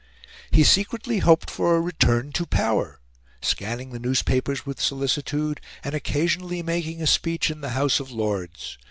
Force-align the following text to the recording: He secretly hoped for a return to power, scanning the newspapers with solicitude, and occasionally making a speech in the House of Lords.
He 0.49 0.63
secretly 0.63 1.19
hoped 1.19 1.51
for 1.51 1.75
a 1.75 1.79
return 1.79 2.31
to 2.31 2.47
power, 2.47 2.99
scanning 3.43 3.91
the 3.91 3.99
newspapers 3.99 4.65
with 4.65 4.81
solicitude, 4.81 5.61
and 5.83 5.93
occasionally 5.93 6.63
making 6.63 7.03
a 7.03 7.05
speech 7.05 7.51
in 7.51 7.61
the 7.61 7.69
House 7.77 7.99
of 7.99 8.09
Lords. 8.09 8.79